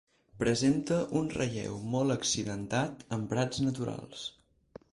[0.43, 4.27] Presenta un relleu molt accidentat amb prats naturals.